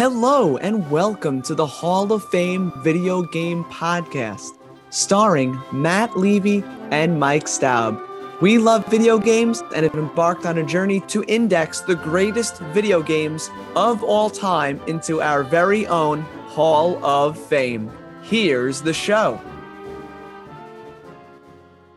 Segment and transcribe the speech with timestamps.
[0.00, 7.20] Hello, and welcome to the Hall of Fame Video Game Podcast, starring Matt Levy and
[7.20, 8.00] Mike Staub.
[8.40, 13.02] We love video games and have embarked on a journey to index the greatest video
[13.02, 17.92] games of all time into our very own Hall of Fame.
[18.22, 19.38] Here's the show.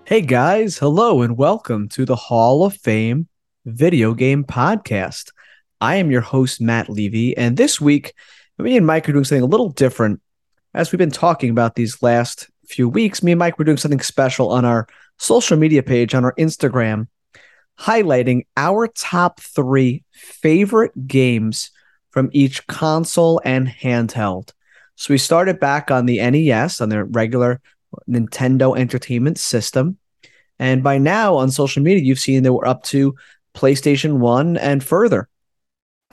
[0.04, 3.30] Hey guys, hello and welcome to the Hall of Fame
[3.64, 5.32] Video Game Podcast.
[5.84, 8.14] I am your host, Matt Levy, and this week,
[8.58, 10.22] me and Mike are doing something a little different.
[10.74, 14.00] As we've been talking about these last few weeks, me and Mike were doing something
[14.00, 17.10] special on our social media page on our Instagram,
[17.77, 21.70] highlighting our top three favorite games
[22.12, 24.54] from each console and handheld.
[24.96, 27.60] So we started back on the NES, on the regular
[28.08, 29.98] Nintendo Entertainment System.
[30.60, 33.16] And by now on social media, you've seen that we're up to
[33.54, 35.27] PlayStation 1 and further.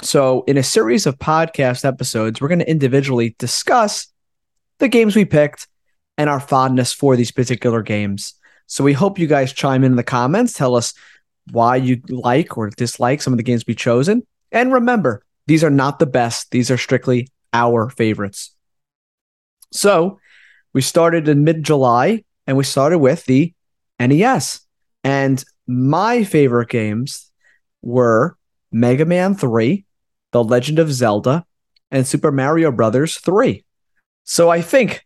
[0.03, 4.07] So, in a series of podcast episodes, we're going to individually discuss
[4.79, 5.69] the games we picked
[6.17, 8.35] and our fondness for these particular games.
[8.67, 10.95] So we hope you guys chime in, in the comments, tell us
[11.51, 14.27] why you like or dislike some of the games we've chosen.
[14.53, 18.55] And remember, these are not the best, these are strictly our favorites.
[19.73, 20.19] So
[20.73, 23.53] we started in mid July and we started with the
[23.99, 24.61] NES.
[25.05, 27.31] And my favorite games
[27.83, 28.37] were
[28.71, 29.85] Mega Man 3,
[30.33, 31.45] The Legend of Zelda,
[31.91, 33.65] and Super Mario Brothers 3.
[34.25, 35.05] So I think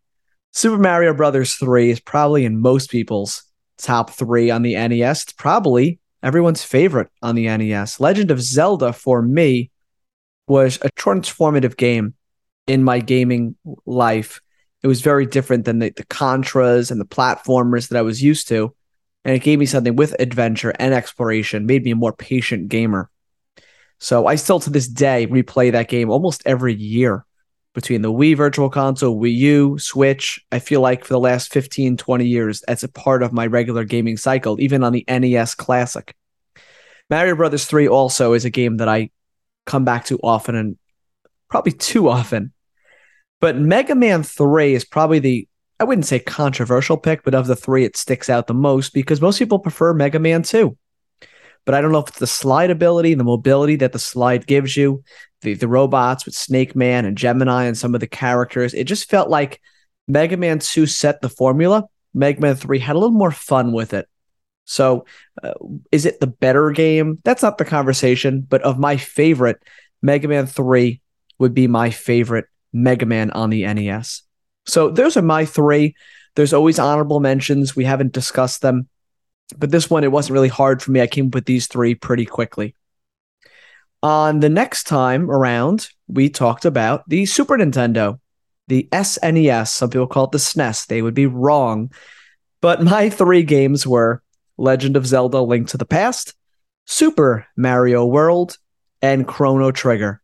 [0.52, 3.42] Super Mario Brothers 3 is probably in most people's
[3.78, 5.22] top three on the NES.
[5.24, 8.00] It's probably everyone's favorite on the NES.
[8.00, 9.70] Legend of Zelda for me
[10.46, 12.14] was a transformative game
[12.66, 14.40] in my gaming life.
[14.82, 18.48] It was very different than the, the Contras and the platformers that I was used
[18.48, 18.74] to.
[19.24, 23.10] And it gave me something with adventure and exploration, made me a more patient gamer.
[23.98, 27.24] So I still to this day replay that game almost every year
[27.74, 30.40] between the Wii Virtual Console, Wii U, Switch.
[30.52, 33.84] I feel like for the last 15, 20 years, that's a part of my regular
[33.84, 36.14] gaming cycle, even on the NES Classic.
[37.10, 39.10] Mario Brothers 3 also is a game that I
[39.66, 40.78] come back to often and
[41.48, 42.52] probably too often.
[43.40, 47.56] But Mega Man 3 is probably the, I wouldn't say controversial pick, but of the
[47.56, 50.76] three, it sticks out the most because most people prefer Mega Man 2
[51.64, 54.76] but I don't know if it's the slide ability, the mobility that the slide gives
[54.76, 55.02] you,
[55.40, 58.74] the, the robots with Snake Man and Gemini and some of the characters.
[58.74, 59.60] It just felt like
[60.06, 61.84] Mega Man 2 set the formula.
[62.12, 64.08] Mega Man 3 had a little more fun with it.
[64.66, 65.04] So,
[65.42, 65.54] uh,
[65.92, 67.18] is it the better game?
[67.24, 69.62] That's not the conversation, but of my favorite,
[70.02, 71.00] Mega Man 3
[71.38, 74.22] would be my favorite Mega Man on the NES.
[74.66, 75.94] So, those are my three.
[76.34, 77.76] There's always honorable mentions.
[77.76, 78.88] We haven't discussed them.
[79.56, 81.00] But this one, it wasn't really hard for me.
[81.00, 82.74] I came up with these three pretty quickly.
[84.02, 88.20] On the next time around, we talked about the Super Nintendo,
[88.68, 89.68] the SNES.
[89.68, 90.86] Some people call it the SNES.
[90.86, 91.90] They would be wrong.
[92.60, 94.22] But my three games were
[94.56, 96.34] Legend of Zelda Link to the Past,
[96.86, 98.58] Super Mario World,
[99.00, 100.20] and Chrono Trigger.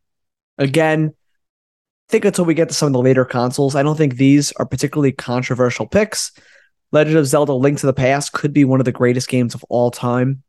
[0.58, 4.16] Again, I think until we get to some of the later consoles, I don't think
[4.16, 6.32] these are particularly controversial picks.
[6.92, 9.64] Legend of Zelda Link to the Past could be one of the greatest games of
[9.68, 10.42] all time.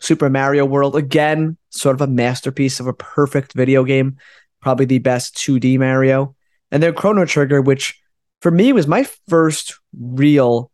[0.00, 4.16] Super Mario World, again, sort of a masterpiece of a perfect video game,
[4.60, 6.36] probably the best 2D Mario.
[6.70, 8.00] And then Chrono Trigger, which
[8.40, 10.70] for me was my first real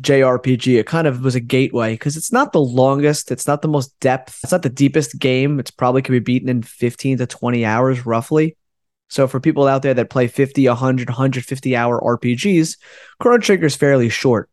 [0.00, 0.78] JRPG.
[0.78, 3.98] It kind of was a gateway because it's not the longest, it's not the most
[4.00, 5.58] depth, it's not the deepest game.
[5.58, 8.56] It's probably could be beaten in 15 to 20 hours roughly.
[9.08, 12.76] So for people out there that play 50, 100, 150 hour RPGs,
[13.18, 14.50] Chrono Trigger is fairly short.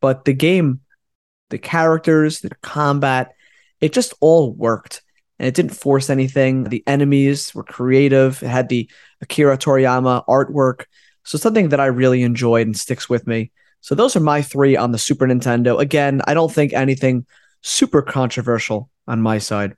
[0.00, 0.80] But the game,
[1.50, 3.34] the characters, the combat,
[3.80, 5.02] it just all worked.
[5.38, 6.64] And it didn't force anything.
[6.64, 8.42] The enemies were creative.
[8.42, 8.88] It had the
[9.20, 10.84] Akira Toriyama artwork.
[11.24, 13.50] So something that I really enjoyed and sticks with me.
[13.80, 15.78] So those are my three on the Super Nintendo.
[15.78, 17.26] Again, I don't think anything
[17.62, 19.76] super controversial on my side.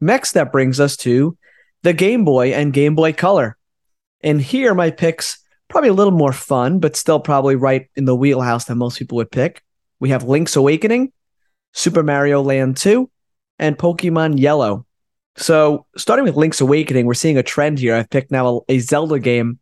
[0.00, 1.36] Next, that brings us to
[1.82, 3.57] the Game Boy and Game Boy Color.
[4.22, 5.38] And here, my picks
[5.68, 9.16] probably a little more fun, but still probably right in the wheelhouse that most people
[9.16, 9.62] would pick.
[10.00, 11.12] We have Link's Awakening,
[11.72, 13.10] Super Mario Land 2,
[13.58, 14.86] and Pokemon Yellow.
[15.36, 17.94] So, starting with Link's Awakening, we're seeing a trend here.
[17.94, 19.58] I've picked now a, a Zelda game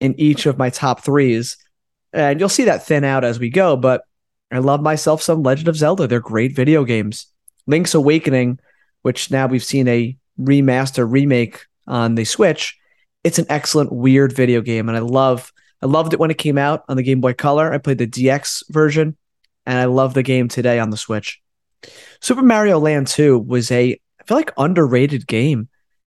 [0.00, 1.56] in each of my top threes,
[2.12, 3.76] and you'll see that thin out as we go.
[3.76, 4.02] But
[4.50, 6.06] I love myself some Legend of Zelda.
[6.06, 7.26] They're great video games.
[7.66, 8.58] Link's Awakening,
[9.02, 12.78] which now we've seen a remaster remake on the Switch,
[13.24, 15.52] it's an excellent weird video game, and I love
[15.82, 17.72] I loved it when it came out on the Game Boy Color.
[17.72, 19.16] I played the DX version,
[19.66, 21.40] and I love the game today on the Switch.
[22.20, 25.68] Super Mario Land 2 was a I feel like underrated game.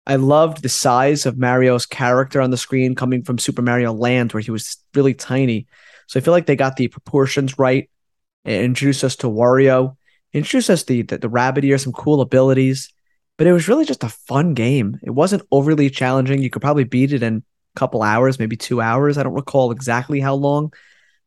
[0.07, 4.33] I loved the size of Mario's character on the screen coming from Super Mario Land,
[4.33, 5.67] where he was really tiny.
[6.07, 7.89] So I feel like they got the proportions right
[8.45, 9.97] and introduced us to Wario,
[10.35, 12.93] introduced us the, the, the rabbit ear, some cool abilities.
[13.37, 14.99] But it was really just a fun game.
[15.03, 16.43] It wasn't overly challenging.
[16.43, 17.39] You could probably beat it in
[17.75, 19.19] a couple hours, maybe two hours.
[19.19, 20.73] I don't recall exactly how long,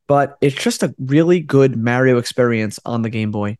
[0.07, 3.57] but it's just a really good Mario experience on the Game Boy.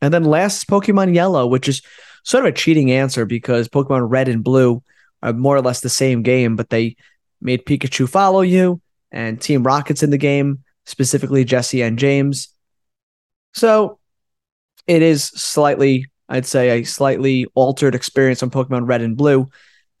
[0.00, 1.82] And then last is Pokemon Yellow, which is
[2.24, 4.82] sort of a cheating answer because Pokemon Red and Blue
[5.22, 6.96] are more or less the same game, but they
[7.40, 8.80] made Pikachu follow you
[9.10, 12.48] and Team Rocket's in the game, specifically Jessie and James.
[13.54, 13.98] So
[14.86, 19.50] it is slightly, I'd say, a slightly altered experience on Pokemon Red and Blue.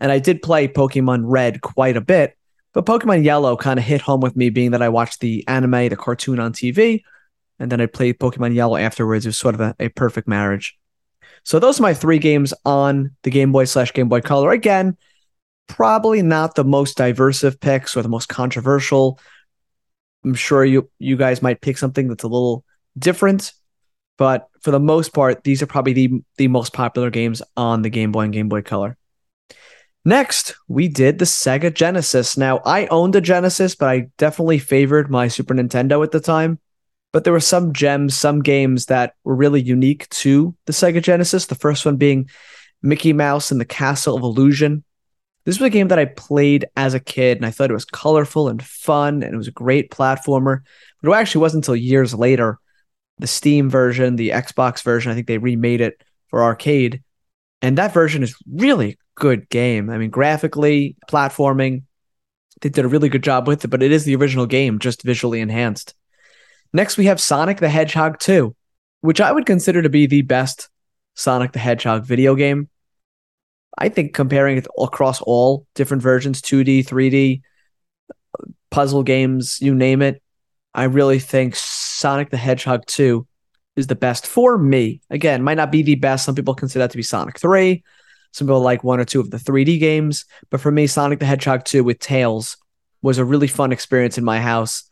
[0.00, 2.38] And I did play Pokemon Red quite a bit,
[2.72, 5.90] but Pokemon Yellow kind of hit home with me, being that I watched the anime,
[5.90, 7.02] the cartoon on TV,
[7.58, 9.26] and then I played Pokemon Yellow afterwards.
[9.26, 10.78] It was sort of a, a perfect marriage.
[11.44, 14.52] So those are my three games on the Game Boy slash Game Boy Color.
[14.52, 14.96] Again,
[15.66, 19.20] probably not the most diverse of picks or the most controversial.
[20.24, 22.64] I'm sure you you guys might pick something that's a little
[22.98, 23.52] different,
[24.22, 27.90] but for the most part, these are probably the the most popular games on the
[27.90, 28.96] Game Boy and Game Boy Color.
[30.04, 32.36] Next, we did the Sega Genesis.
[32.36, 36.60] Now, I owned a Genesis, but I definitely favored my Super Nintendo at the time.
[37.10, 41.46] But there were some gems, some games that were really unique to the Sega Genesis.
[41.46, 42.30] The first one being
[42.80, 44.84] Mickey Mouse and the Castle of Illusion.
[45.46, 47.84] This was a game that I played as a kid, and I thought it was
[47.84, 50.60] colorful and fun, and it was a great platformer.
[51.02, 52.60] But it actually wasn't until years later,
[53.22, 57.02] the Steam version, the Xbox version, I think they remade it for arcade.
[57.62, 59.88] And that version is really good game.
[59.88, 61.84] I mean, graphically, platforming,
[62.60, 65.02] they did a really good job with it, but it is the original game, just
[65.02, 65.94] visually enhanced.
[66.72, 68.54] Next, we have Sonic the Hedgehog 2,
[69.02, 70.68] which I would consider to be the best
[71.14, 72.68] Sonic the Hedgehog video game.
[73.78, 77.42] I think comparing it across all different versions 2D, 3D,
[78.70, 80.21] puzzle games, you name it,
[80.74, 83.26] I really think Sonic the Hedgehog 2
[83.76, 85.00] is the best for me.
[85.10, 86.24] Again, might not be the best.
[86.24, 87.82] Some people consider that to be Sonic 3.
[88.32, 90.24] Some people like one or two of the 3D games.
[90.50, 92.56] But for me, Sonic the Hedgehog 2 with Tails
[93.02, 94.84] was a really fun experience in my house.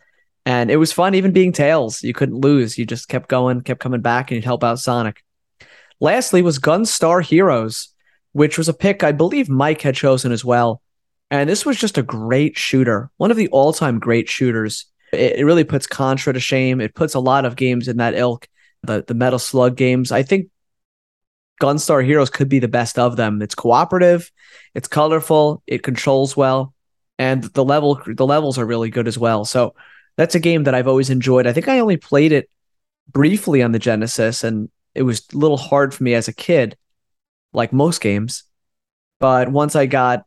[0.47, 2.03] And it was fun even being Tails.
[2.03, 2.77] You couldn't lose.
[2.77, 5.23] You just kept going, kept coming back, and you'd help out Sonic.
[6.01, 7.89] Lastly was Gunstar Heroes,
[8.33, 10.83] which was a pick I believe Mike had chosen as well.
[11.31, 14.87] And this was just a great shooter, one of the all time great shooters.
[15.13, 16.81] It, it, really puts Contra to shame.
[16.81, 18.49] It puts a lot of games in that ilk,
[18.83, 20.13] the, the Metal Slug games.
[20.13, 20.49] I think
[21.61, 23.43] Gunstar Heroes could be the best of them.
[23.43, 24.33] It's cooperative,
[24.75, 26.75] it's colorful, it controls well,
[27.19, 29.45] and the level the levels are really good as well.
[29.45, 29.75] So
[30.17, 31.47] that's a game that I've always enjoyed.
[31.47, 32.49] I think I only played it
[33.11, 36.77] briefly on the Genesis, and it was a little hard for me as a kid,
[37.53, 38.45] like most games.
[39.19, 40.25] But once I got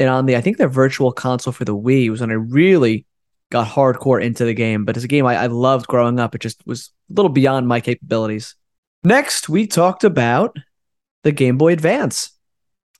[0.00, 3.04] it on the, I think the virtual console for the Wii was when I really
[3.50, 4.84] got hardcore into the game.
[4.84, 6.34] But it's a game I, I loved growing up.
[6.34, 8.54] It just was a little beyond my capabilities.
[9.04, 10.56] Next, we talked about
[11.22, 12.30] the Game Boy Advance.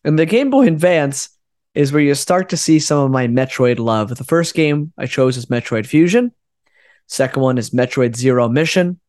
[0.05, 1.31] And the Game Boy Advance
[1.75, 4.15] is where you start to see some of my Metroid love.
[4.15, 6.33] The first game I chose is Metroid Fusion.
[7.07, 9.01] Second one is Metroid Zero Mission.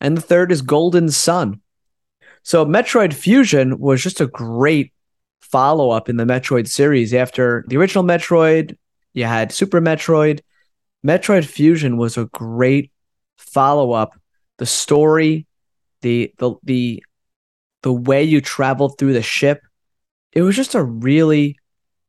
[0.00, 1.60] And the third is Golden Sun.
[2.42, 4.92] So Metroid Fusion was just a great
[5.40, 7.14] follow up in the Metroid series.
[7.14, 8.76] After the original Metroid,
[9.14, 10.40] you had Super Metroid.
[11.04, 12.90] Metroid Fusion was a great
[13.36, 14.18] follow up.
[14.58, 15.46] The story,
[16.02, 17.04] the the the
[17.82, 19.62] the way you traveled through the ship,
[20.32, 21.58] it was just a really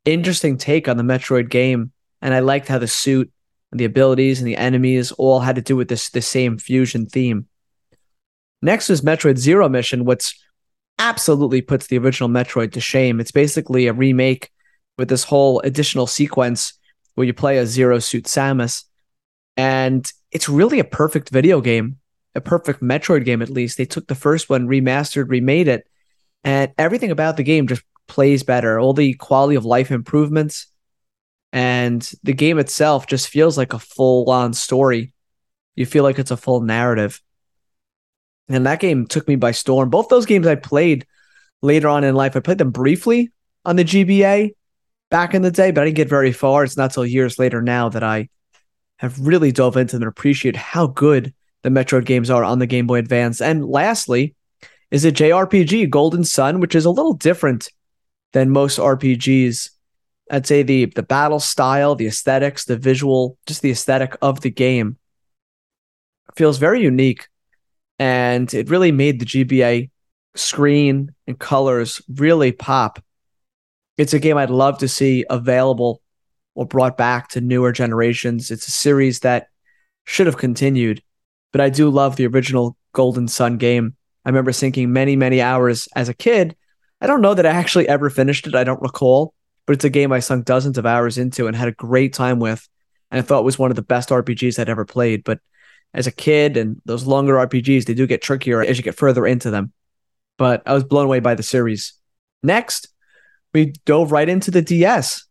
[0.05, 1.91] interesting take on the Metroid game,
[2.21, 3.31] and I liked how the suit
[3.71, 7.05] and the abilities and the enemies all had to do with this the same fusion
[7.05, 7.47] theme.
[8.61, 10.35] Next is Metroid Zero Mission, which
[10.99, 13.19] absolutely puts the original Metroid to shame.
[13.19, 14.51] It's basically a remake
[14.97, 16.73] with this whole additional sequence
[17.15, 18.83] where you play a Zero Suit Samus,
[19.55, 21.97] and it's really a perfect video game,
[22.35, 23.77] a perfect Metroid game at least.
[23.77, 25.87] They took the first one, remastered, remade it,
[26.43, 30.67] and everything about the game just plays better, all the quality of life improvements,
[31.51, 35.13] and the game itself just feels like a full on story.
[35.75, 37.21] You feel like it's a full narrative.
[38.49, 39.89] And that game took me by storm.
[39.89, 41.05] Both those games I played
[41.61, 42.35] later on in life.
[42.35, 43.31] I played them briefly
[43.65, 44.51] on the GBA
[45.09, 46.63] back in the day, but I didn't get very far.
[46.63, 48.29] It's not till years later now that I
[48.97, 52.67] have really dove into them and appreciate how good the Metroid games are on the
[52.67, 53.41] Game Boy Advance.
[53.41, 54.35] And lastly,
[54.91, 57.69] is a JRPG Golden Sun, which is a little different
[58.33, 59.71] than most RPGs.
[60.31, 64.49] I'd say the the battle style, the aesthetics, the visual, just the aesthetic of the
[64.49, 64.97] game
[66.35, 67.27] feels very unique,
[67.99, 69.89] and it really made the GBA
[70.35, 73.03] screen and colors really pop.
[73.97, 76.01] It's a game I'd love to see available
[76.53, 78.51] or brought back to newer generations.
[78.51, 79.47] It's a series that
[80.05, 81.01] should have continued,
[81.51, 83.95] but I do love the original Golden Sun game.
[84.25, 86.55] I remember sinking many, many hours as a kid.
[86.99, 88.55] I don't know that I actually ever finished it.
[88.55, 89.33] I don't recall,
[89.65, 92.39] but it's a game I sunk dozens of hours into and had a great time
[92.39, 92.67] with.
[93.11, 95.23] And I thought it was one of the best RPGs I'd ever played.
[95.23, 95.39] But
[95.97, 99.25] as a kid and those longer RPGs, they do get trickier as you get further
[99.25, 99.73] into them.
[100.37, 101.93] But I was blown away by the series.
[102.43, 102.89] Next,
[103.51, 105.25] we dove right into the DS.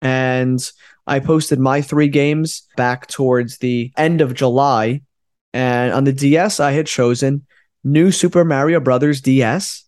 [0.00, 0.60] And
[1.08, 5.02] I posted my three games back towards the end of July.
[5.52, 7.44] And on the DS, I had chosen
[7.82, 9.84] New Super Mario Brothers DS,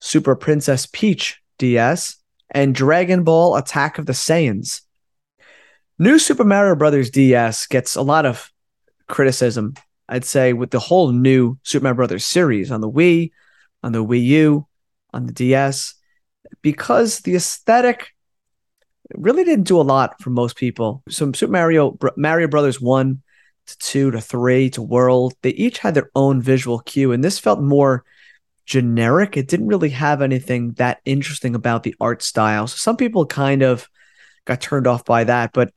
[0.00, 2.16] Super Princess Peach DS,
[2.50, 4.80] and Dragon Ball Attack of the Saiyans.
[5.98, 8.50] New Super Mario Brothers DS gets a lot of
[9.14, 9.74] criticism,
[10.08, 13.30] I'd say, with the whole new Super Mario Brothers series on the Wii,
[13.84, 14.66] on the Wii U,
[15.12, 15.94] on the DS,
[16.62, 18.08] because the aesthetic
[19.14, 21.04] really didn't do a lot for most people.
[21.08, 23.22] So Super Mario Mario Brothers 1
[23.66, 27.38] to 2 to 3 to World, they each had their own visual cue and this
[27.38, 28.04] felt more
[28.66, 29.36] generic.
[29.36, 32.66] It didn't really have anything that interesting about the art style.
[32.66, 33.88] So some people kind of
[34.44, 35.72] got turned off by that, but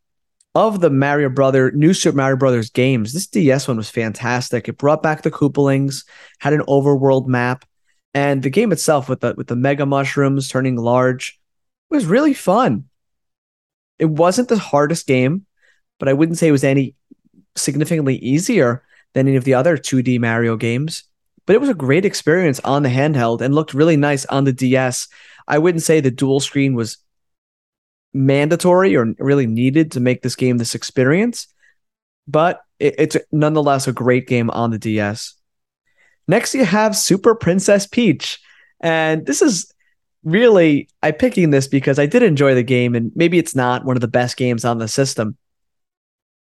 [0.55, 4.67] of the Mario Brother new Super Mario Brothers games, this DS one was fantastic.
[4.67, 6.05] It brought back the Koopalings,
[6.39, 7.65] had an overworld map,
[8.13, 11.39] and the game itself with the with the mega mushrooms turning large
[11.89, 12.85] was really fun.
[13.99, 15.45] It wasn't the hardest game,
[15.99, 16.95] but I wouldn't say it was any
[17.55, 21.03] significantly easier than any of the other 2D Mario games.
[21.45, 24.53] But it was a great experience on the handheld and looked really nice on the
[24.53, 25.07] DS.
[25.47, 26.97] I wouldn't say the dual screen was
[28.17, 31.47] mandatory or really needed to make this game this experience,
[32.27, 35.35] but it, it's nonetheless a great game on the DS.
[36.27, 38.39] Next, you have Super Princess Peach.
[38.81, 39.71] And this is
[40.23, 43.95] really, I'm picking this because I did enjoy the game, and maybe it's not one
[43.95, 45.37] of the best games on the system,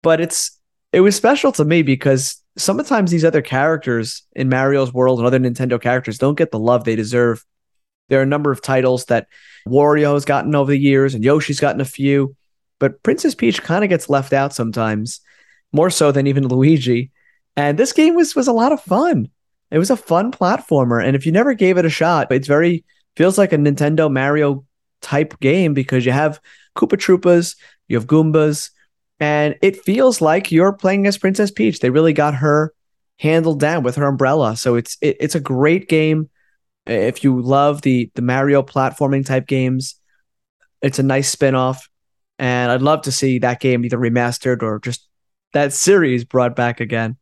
[0.03, 0.59] but it's
[0.93, 5.39] it was special to me because sometimes these other characters in Mario's world and other
[5.39, 7.45] Nintendo characters don't get the love they deserve.
[8.09, 9.29] There are a number of titles that
[9.67, 12.37] Wario has gotten over the years, and Yoshi's gotten a few,
[12.79, 15.21] but Princess Peach kind of gets left out sometimes,
[15.73, 17.11] more so than even Luigi.
[17.57, 19.29] And this game was was a lot of fun.
[19.71, 22.85] It was a fun platformer, and if you never gave it a shot, it's very
[23.17, 24.65] feels like a Nintendo Mario
[25.03, 26.41] type game because you have
[26.77, 27.57] Koopa Troopas,
[27.89, 28.71] you have Goombas,
[29.19, 31.81] and it feels like you're playing as Princess Peach.
[31.81, 32.73] They really got her
[33.19, 36.29] handled down with her umbrella, so it's it, it's a great game
[36.87, 39.97] if you love the the Mario platforming type games,
[40.83, 41.89] it's a nice spin-off.
[42.39, 45.09] And I'd love to see that game either remastered or just
[45.53, 47.17] that series brought back again.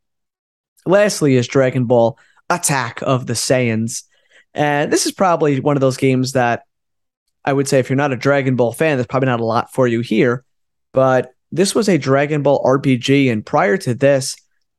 [0.86, 2.18] Lastly is Dragon Ball
[2.50, 4.02] Attack of the Saiyans.
[4.54, 6.64] And this is probably one of those games that
[7.44, 9.72] I would say if you're not a Dragon Ball fan, there's probably not a lot
[9.72, 10.44] for you here.
[10.92, 13.30] But this was a Dragon Ball RPG.
[13.30, 14.36] And prior to this,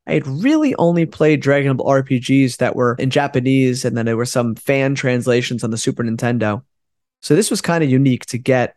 [0.07, 4.17] I had really only played Dragon Ball RPGs that were in Japanese, and then there
[4.17, 6.63] were some fan translations on the Super Nintendo.
[7.21, 8.75] So this was kind of unique to get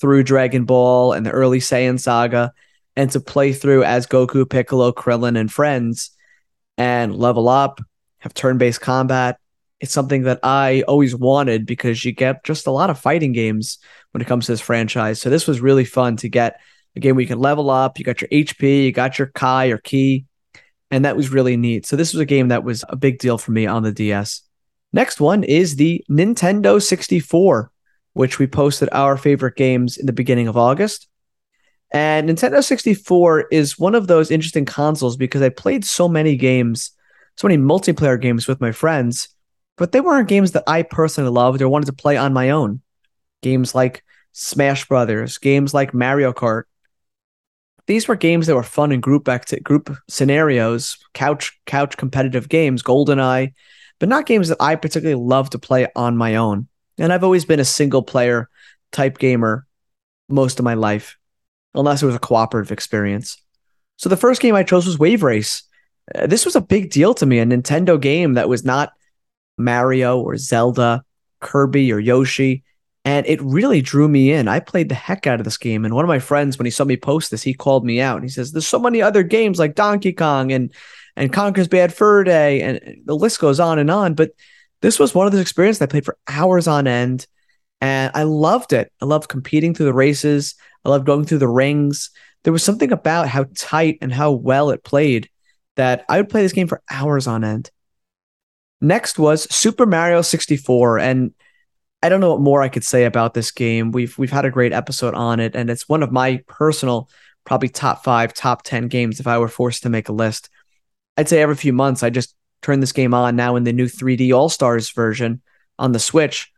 [0.00, 2.52] through Dragon Ball and the early Saiyan saga,
[2.94, 6.10] and to play through as Goku, Piccolo, Krillin, and friends,
[6.78, 7.80] and level up,
[8.18, 9.38] have turn-based combat.
[9.80, 13.78] It's something that I always wanted because you get just a lot of fighting games
[14.12, 15.20] when it comes to this franchise.
[15.20, 16.60] So this was really fun to get
[16.94, 17.98] a game where you can level up.
[17.98, 20.24] You got your HP, you got your Kai or Ki,
[20.90, 21.86] and that was really neat.
[21.86, 24.42] So this was a game that was a big deal for me on the DS.
[24.92, 27.70] Next one is the Nintendo 64,
[28.12, 31.08] which we posted our favorite games in the beginning of August.
[31.92, 36.92] And Nintendo 64 is one of those interesting consoles because I played so many games,
[37.36, 39.28] so many multiplayer games with my friends,
[39.76, 42.80] but they weren't games that I personally loved or wanted to play on my own.
[43.42, 44.02] Games like
[44.32, 46.64] Smash Brothers, games like Mario Kart,
[47.86, 52.82] these were games that were fun in group act- group scenarios, couch couch competitive games,
[52.82, 53.52] GoldenEye,
[53.98, 56.68] but not games that I particularly love to play on my own.
[56.98, 58.48] And I've always been a single player
[58.92, 59.66] type gamer
[60.28, 61.16] most of my life,
[61.74, 63.40] unless it was a cooperative experience.
[63.96, 65.62] So the first game I chose was Wave Race.
[66.14, 68.92] Uh, this was a big deal to me, a Nintendo game that was not
[69.58, 71.04] Mario or Zelda,
[71.40, 72.64] Kirby or Yoshi
[73.06, 74.48] and it really drew me in.
[74.48, 76.72] I played the heck out of this game, and one of my friends, when he
[76.72, 78.16] saw me post this, he called me out.
[78.16, 80.74] and He says, "There's so many other games like Donkey Kong and
[81.14, 84.32] and Conker's Bad Fur Day, and the list goes on and on." But
[84.82, 87.28] this was one of those experiences I played for hours on end,
[87.80, 88.92] and I loved it.
[89.00, 90.56] I loved competing through the races.
[90.84, 92.10] I loved going through the rings.
[92.42, 95.30] There was something about how tight and how well it played
[95.76, 97.70] that I would play this game for hours on end.
[98.80, 100.98] Next was Super Mario 64.
[100.98, 101.34] And
[102.02, 103.90] I don't know what more I could say about this game.
[103.90, 107.08] We've we've had a great episode on it, and it's one of my personal,
[107.44, 110.50] probably top five, top ten games if I were forced to make a list.
[111.16, 113.86] I'd say every few months I just turn this game on now in the new
[113.86, 115.40] 3D All Stars version
[115.78, 116.52] on the Switch,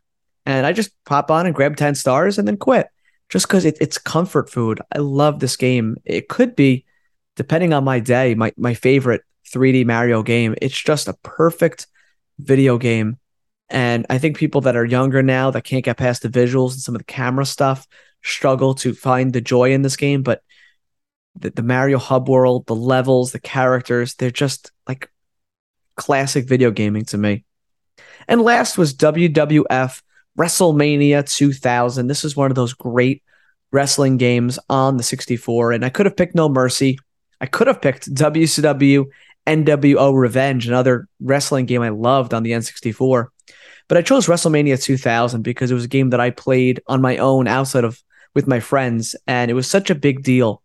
[0.45, 2.87] and I just pop on and grab 10 stars and then quit
[3.29, 4.81] just because it, it's comfort food.
[4.93, 5.97] I love this game.
[6.03, 6.85] It could be,
[7.35, 9.21] depending on my day, my, my favorite
[9.53, 10.55] 3D Mario game.
[10.61, 11.87] It's just a perfect
[12.39, 13.17] video game.
[13.69, 16.81] And I think people that are younger now that can't get past the visuals and
[16.81, 17.87] some of the camera stuff
[18.23, 20.23] struggle to find the joy in this game.
[20.23, 20.41] But
[21.35, 25.09] the, the Mario Hub world, the levels, the characters, they're just like
[25.95, 27.45] classic video gaming to me.
[28.27, 30.01] And last was WWF
[30.37, 32.07] WrestleMania 2000.
[32.07, 33.23] This is one of those great
[33.71, 35.73] wrestling games on the 64.
[35.73, 36.97] And I could have picked No Mercy.
[37.41, 39.05] I could have picked WCW
[39.47, 43.27] NWO Revenge, another wrestling game I loved on the N64.
[43.89, 47.17] But I chose WrestleMania 2000 because it was a game that I played on my
[47.17, 48.01] own outside of
[48.33, 49.15] with my friends.
[49.27, 50.61] And it was such a big deal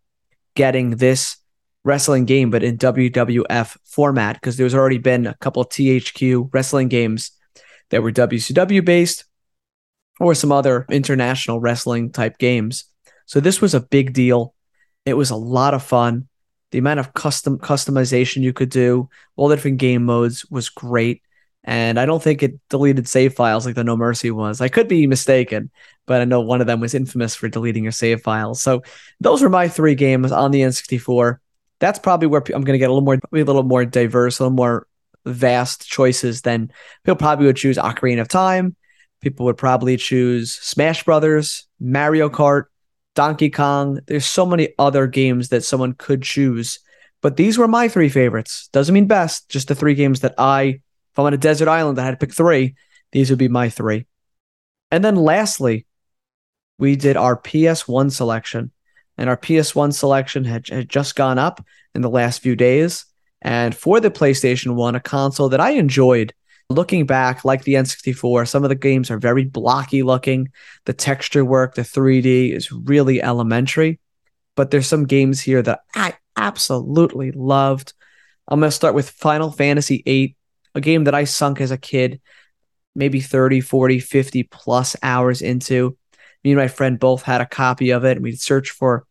[0.54, 1.38] getting this
[1.84, 7.32] wrestling game, but in WWF format, because there's already been a couple THQ wrestling games
[7.90, 9.24] that were WCW based
[10.20, 12.84] or some other international wrestling type games.
[13.26, 14.54] So this was a big deal.
[15.04, 16.28] It was a lot of fun.
[16.70, 21.22] The amount of custom customization you could do, all the different game modes was great.
[21.64, 24.60] And I don't think it deleted save files like the No Mercy was.
[24.60, 25.70] I could be mistaken,
[26.06, 28.62] but I know one of them was infamous for deleting your save files.
[28.62, 28.82] So
[29.20, 31.38] those were my three games on the N64.
[31.80, 34.44] That's probably where I'm going to get a little more, a little more diverse, a
[34.44, 34.86] little more
[35.24, 36.70] vast choices than
[37.02, 38.76] people probably would choose Ocarina of Time,
[39.24, 42.64] People would probably choose Smash Brothers, Mario Kart,
[43.14, 44.00] Donkey Kong.
[44.06, 46.78] There's so many other games that someone could choose,
[47.22, 48.68] but these were my three favorites.
[48.70, 50.82] Doesn't mean best, just the three games that I,
[51.14, 52.74] if I'm on a desert island, I had to pick three.
[53.12, 54.06] These would be my three.
[54.90, 55.86] And then lastly,
[56.78, 58.72] we did our PS1 selection,
[59.16, 63.06] and our PS1 selection had, had just gone up in the last few days.
[63.40, 66.34] And for the PlayStation 1, a console that I enjoyed
[66.70, 70.50] Looking back, like the N64, some of the games are very blocky looking.
[70.86, 74.00] The texture work, the 3D is really elementary.
[74.56, 77.92] But there's some games here that I absolutely loved.
[78.48, 80.36] I'm going to start with Final Fantasy VIII,
[80.74, 82.20] a game that I sunk as a kid,
[82.94, 85.96] maybe 30, 40, 50 plus hours into.
[86.42, 89.06] Me and my friend both had a copy of it, and we'd search for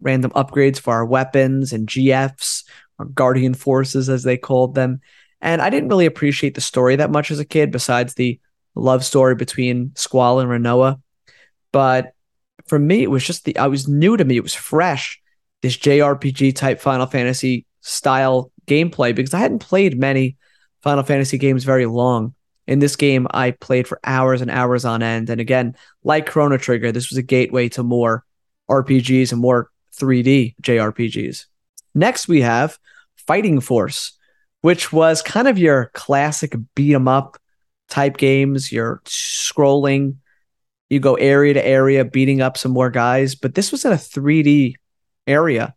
[0.00, 2.64] random upgrades for our weapons and GFs,
[2.98, 5.00] or Guardian Forces, as they called them.
[5.40, 8.40] And I didn't really appreciate the story that much as a kid, besides the
[8.74, 11.00] love story between Squall and Rinoa.
[11.72, 12.12] But
[12.66, 14.36] for me, it was just the I was new to me.
[14.36, 15.20] It was fresh,
[15.62, 20.36] this JRPG type Final Fantasy style gameplay because I hadn't played many
[20.82, 22.34] Final Fantasy games very long.
[22.66, 25.30] In this game, I played for hours and hours on end.
[25.30, 28.24] And again, like Chrono Trigger, this was a gateway to more
[28.68, 31.46] RPGs and more 3D JRPGs.
[31.94, 32.78] Next, we have
[33.16, 34.16] Fighting Force
[34.66, 37.36] which was kind of your classic beat 'em up
[37.88, 38.72] type games.
[38.72, 40.16] You're scrolling,
[40.90, 43.36] you go area to area, beating up some more guys.
[43.36, 44.74] But this was in a 3D
[45.24, 45.76] area.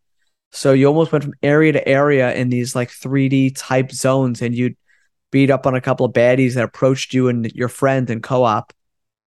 [0.51, 4.55] So you almost went from area to area in these like 3D type zones, and
[4.55, 4.75] you'd
[5.31, 8.43] beat up on a couple of baddies that approached you and your friend in co
[8.43, 8.73] op.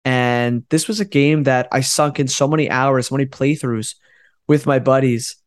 [0.06, 3.96] And this was a game that I sunk in so many hours, so many playthroughs
[4.48, 5.38] with my buddies.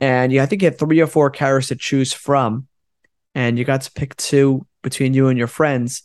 [0.00, 2.68] And yeah, I think you had three or four characters to choose from
[3.34, 6.02] and you got to pick two between you and your friends,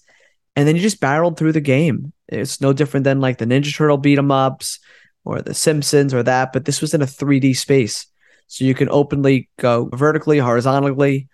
[0.55, 2.13] and then you just barreled through the game.
[2.27, 4.79] It's no different than like the Ninja Turtle beat 'em ups
[5.25, 8.05] or the Simpsons or that, but this was in a 3D space.
[8.47, 11.27] So you can openly go vertically, horizontally,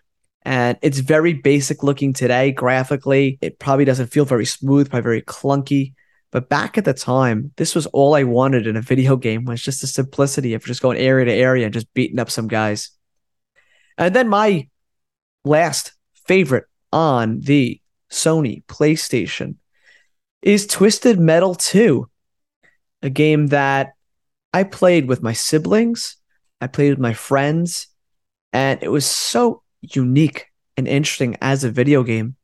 [0.50, 3.38] and it's very basic looking today graphically.
[3.40, 5.94] It probably doesn't feel very smooth, probably very clunky.
[6.32, 9.62] But back at the time, this was all I wanted in a video game was
[9.62, 12.90] just the simplicity of just going area to area and just beating up some guys.
[13.96, 14.68] And then my
[15.46, 15.94] last
[16.26, 19.58] favorite on the Sony PlayStation
[20.42, 22.10] is Twisted Metal 2,
[23.04, 23.92] a game that
[24.52, 26.18] I played with my siblings,
[26.60, 27.86] I played with my friends,
[28.52, 32.36] and it was so unique and interesting as a video game.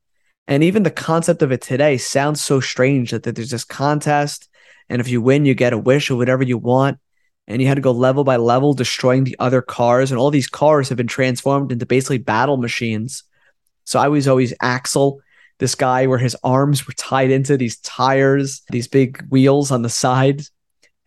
[0.48, 4.50] And even the concept of it today sounds so strange that, that there's this contest,
[4.90, 7.00] and if you win, you get a wish or whatever you want
[7.48, 10.48] and you had to go level by level destroying the other cars and all these
[10.48, 13.24] cars have been transformed into basically battle machines
[13.84, 15.22] so i was always axel
[15.60, 19.90] this guy where his arms were tied into these tires these big wheels on the
[19.90, 20.42] side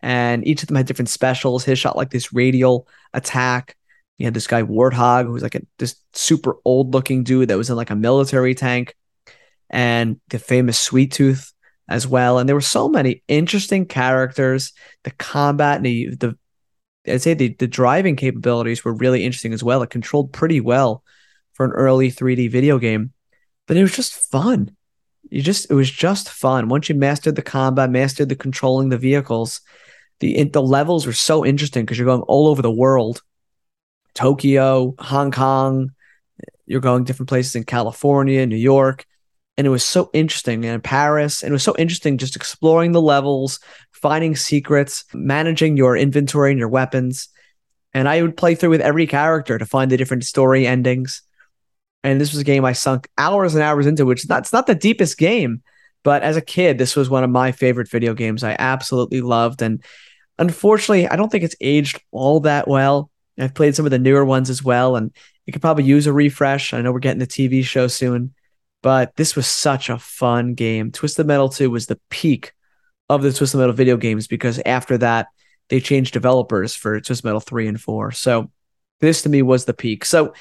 [0.01, 3.75] and each of them had different specials his shot like this radial attack
[4.19, 7.57] you had this guy warthog who was like a, this super old looking dude that
[7.57, 8.93] was in like a military tank
[9.69, 11.53] and the famous Sweet Tooth
[11.87, 12.37] as well.
[12.37, 14.73] And there were so many interesting characters.
[15.05, 16.37] The combat and the, the
[17.07, 19.81] I'd say the, the driving capabilities were really interesting as well.
[19.81, 21.01] It controlled pretty well
[21.53, 23.13] for an early 3D video game,
[23.67, 24.75] but it was just fun.
[25.29, 26.67] You just it was just fun.
[26.67, 29.61] Once you mastered the combat, mastered the controlling the vehicles,
[30.19, 33.21] the the levels were so interesting because you're going all over the world.
[34.19, 35.91] Tokyo, Hong Kong,
[36.65, 39.05] you're going different places in California, New York,
[39.57, 43.01] and it was so interesting and Paris, and it was so interesting just exploring the
[43.01, 43.61] levels,
[43.93, 47.29] finding secrets, managing your inventory and your weapons.
[47.93, 51.21] And I would play through with every character to find the different story endings.
[52.03, 54.51] And this was a game I sunk hours and hours into, which is not, it's
[54.51, 55.63] not the deepest game,
[56.03, 59.61] but as a kid, this was one of my favorite video games I absolutely loved.
[59.61, 59.81] And
[60.37, 63.08] unfortunately, I don't think it's aged all that well.
[63.43, 65.11] I've played some of the newer ones as well, and
[65.45, 66.73] it could probably use a refresh.
[66.73, 68.33] I know we're getting the TV show soon,
[68.81, 70.91] but this was such a fun game.
[70.91, 72.53] Twisted Metal 2 was the peak
[73.09, 75.27] of the Twisted Metal video games because after that,
[75.69, 78.11] they changed developers for Twisted Metal 3 and 4.
[78.11, 78.51] So
[78.99, 80.05] this to me was the peak.
[80.05, 80.33] So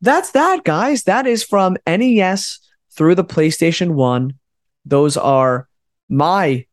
[0.00, 1.04] that's that, guys.
[1.04, 2.58] That is from NES
[2.92, 4.34] through the PlayStation 1.
[4.84, 5.68] Those are
[6.08, 6.66] my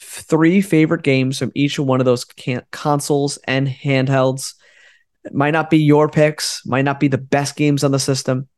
[0.00, 4.54] three favorite games from each one of those can- consoles and handhelds.
[5.32, 8.48] Might not be your picks, might not be the best games on the system,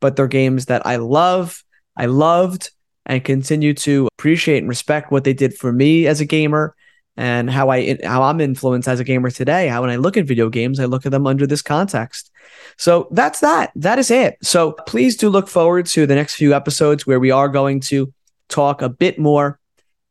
[0.00, 1.62] but they're games that I love,
[1.96, 2.70] I loved,
[3.06, 6.74] and continue to appreciate and respect what they did for me as a gamer
[7.16, 9.68] and how I how I'm influenced as a gamer today.
[9.68, 12.30] How when I look at video games, I look at them under this context.
[12.76, 13.70] So that's that.
[13.76, 14.36] That is it.
[14.42, 18.12] So please do look forward to the next few episodes where we are going to
[18.48, 19.60] talk a bit more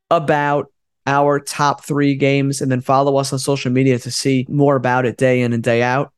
[0.09, 0.71] about
[1.05, 5.05] our top three games and then follow us on social media to see more about
[5.05, 6.13] it day in and day out.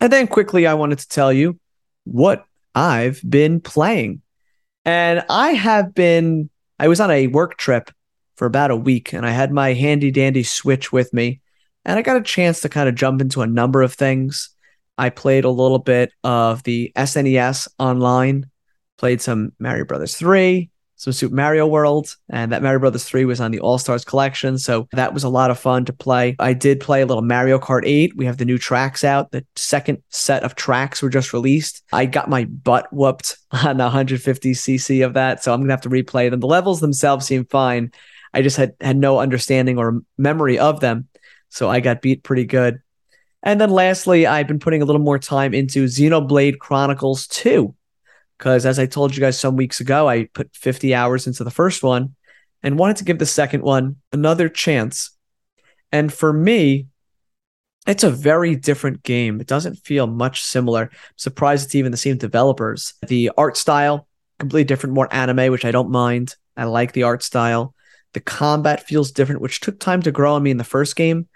[0.00, 1.58] And then quickly, I wanted to tell you
[2.04, 2.44] what
[2.74, 4.22] I've been playing.
[4.84, 7.90] And I have been, I was on a work trip
[8.36, 11.40] for about a week and I had my handy dandy Switch with me.
[11.84, 14.50] And I got a chance to kind of jump into a number of things.
[14.98, 18.50] I played a little bit of the SNES online,
[18.98, 23.40] played some Mario Brothers 3, some Super Mario World, and that Mario Brothers 3 was
[23.40, 24.58] on the All Stars collection.
[24.58, 26.36] So that was a lot of fun to play.
[26.38, 28.18] I did play a little Mario Kart 8.
[28.18, 29.30] We have the new tracks out.
[29.30, 31.82] The second set of tracks were just released.
[31.90, 35.42] I got my butt whooped on 150cc of that.
[35.42, 36.40] So I'm going to have to replay them.
[36.40, 37.92] The levels themselves seem fine.
[38.34, 41.08] I just had, had no understanding or memory of them.
[41.48, 42.82] So I got beat pretty good.
[43.42, 47.74] And then lastly, I've been putting a little more time into Xenoblade Chronicles 2
[48.40, 51.50] because as I told you guys some weeks ago, I put 50 hours into the
[51.50, 52.14] first one
[52.62, 55.10] and wanted to give the second one another chance.
[55.92, 56.86] And for me,
[57.86, 59.42] it's a very different game.
[59.42, 60.84] It doesn't feel much similar.
[60.84, 62.94] I'm surprised it's even the same developers.
[63.06, 66.34] The art style, completely different, more anime, which I don't mind.
[66.56, 67.74] I like the art style.
[68.14, 71.28] The combat feels different, which took time to grow on me in the first game.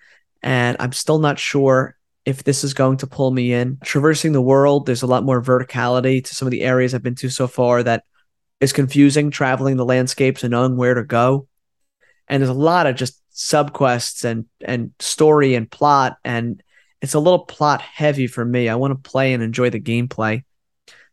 [0.42, 3.78] And I'm still not sure if this is going to pull me in.
[3.84, 7.14] Traversing the world, there's a lot more verticality to some of the areas I've been
[7.16, 8.04] to so far that
[8.60, 11.48] is confusing traveling the landscapes and knowing where to go.
[12.28, 16.62] And there's a lot of just subquests and and story and plot and
[17.02, 18.68] it's a little plot heavy for me.
[18.68, 20.44] I want to play and enjoy the gameplay.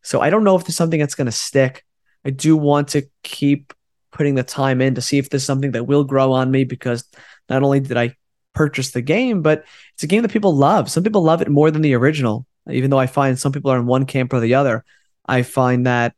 [0.03, 1.83] So I don't know if there's something that's going to stick.
[2.23, 3.73] I do want to keep
[4.11, 7.03] putting the time in to see if there's something that will grow on me because
[7.49, 8.15] not only did I
[8.53, 10.89] purchase the game, but it's a game that people love.
[10.89, 13.79] Some people love it more than the original, even though I find some people are
[13.79, 14.83] in one camp or the other.
[15.25, 16.15] I find that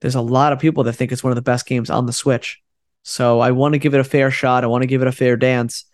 [0.00, 2.12] there's a lot of people that think it's one of the best games on the
[2.12, 2.60] Switch.
[3.02, 4.64] So I want to give it a fair shot.
[4.64, 5.84] I want to give it a fair dance.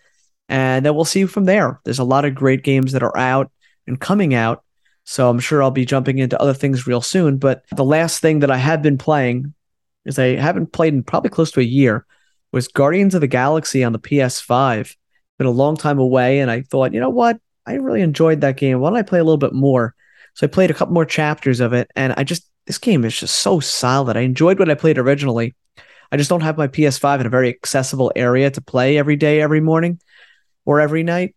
[0.49, 1.81] And then we'll see from there.
[1.85, 3.51] There's a lot of great games that are out
[3.87, 4.65] and coming out.
[5.05, 7.39] So I'm sure I'll be jumping into other things real soon.
[7.39, 9.55] But the last thing that I have been playing
[10.05, 12.07] is I haven't played in probably close to a year
[12.53, 14.97] was Guardians of the Galaxy on the PS5
[15.41, 17.41] been a long time away, and I thought, you know what?
[17.67, 18.79] I really enjoyed that game.
[18.79, 19.95] Why don't I play a little bit more?
[20.35, 23.19] So I played a couple more chapters of it, and I just this game is
[23.19, 24.19] just so solid.
[24.19, 25.55] I enjoyed what I played originally.
[26.13, 29.41] I just don't have my PS5 in a very accessible area to play every day,
[29.41, 29.99] every morning,
[30.67, 31.35] or every night.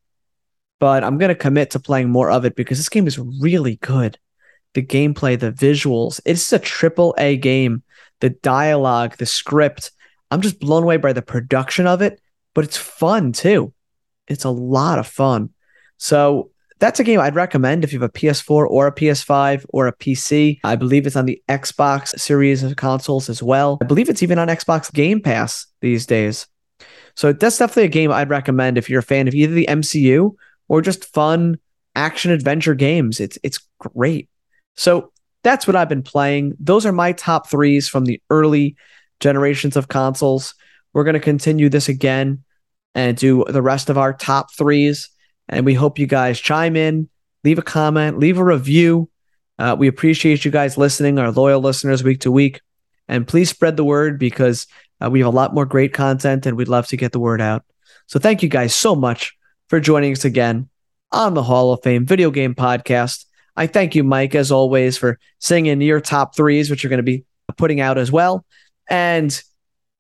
[0.81, 4.19] But I'm gonna commit to playing more of it because this game is really good.
[4.73, 7.83] The gameplay, the visuals, it's a triple A game.
[8.19, 9.91] The dialogue, the script,
[10.29, 12.19] I'm just blown away by the production of it,
[12.53, 13.73] but it's fun too.
[14.27, 15.49] It's a lot of fun.
[15.97, 19.87] So that's a game I'd recommend if you have a PS4 or a PS5 or
[19.87, 20.59] a PC.
[20.63, 23.77] I believe it's on the Xbox series of consoles as well.
[23.81, 26.47] I believe it's even on Xbox Game Pass these days.
[27.15, 30.35] So that's definitely a game I'd recommend if you're a fan of either the MCU
[30.67, 31.57] or just fun
[31.95, 33.19] action adventure games.
[33.19, 34.29] It's it's great.
[34.75, 35.11] So
[35.43, 36.55] that's what I've been playing.
[36.59, 38.75] Those are my top threes from the early
[39.19, 40.55] generations of consoles.
[40.93, 42.42] We're going to continue this again
[42.95, 45.09] and do the rest of our top threes.
[45.49, 47.09] And we hope you guys chime in,
[47.43, 49.09] leave a comment, leave a review.
[49.59, 52.61] Uh, we appreciate you guys listening, our loyal listeners, week to week.
[53.07, 54.67] And please spread the word because
[55.03, 57.41] uh, we have a lot more great content and we'd love to get the word
[57.41, 57.63] out.
[58.07, 59.35] So thank you guys so much
[59.67, 60.69] for joining us again
[61.11, 63.25] on the Hall of Fame Video Game Podcast.
[63.55, 67.03] I thank you, Mike, as always, for singing your top threes, which you're going to
[67.03, 67.25] be
[67.57, 68.45] putting out as well.
[68.89, 69.41] And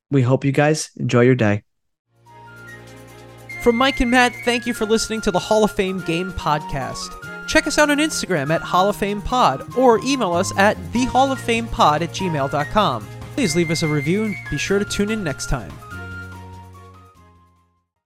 [0.09, 1.63] we hope you guys enjoy your day.
[3.63, 7.15] From Mike and Matt, thank you for listening to the Hall of Fame Game Podcast.
[7.47, 12.01] Check us out on Instagram at Hall of Fame Pod or email us at thehalloffamepod
[12.01, 13.07] at gmail.com.
[13.35, 15.71] Please leave us a review and be sure to tune in next time.